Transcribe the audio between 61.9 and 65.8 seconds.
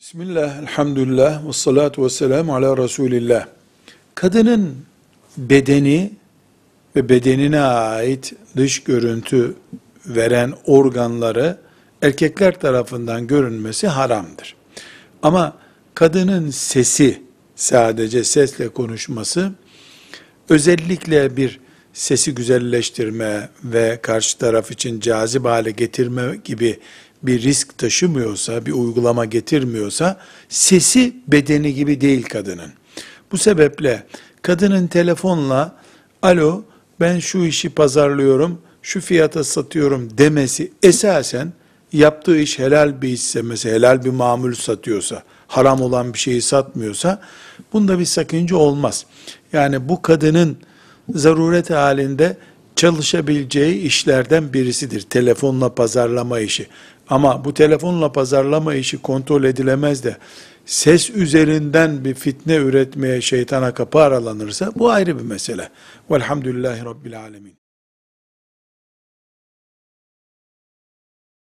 bir fitne üretmeye şeytana kapı aralanırsa bu ayrı bir mesele.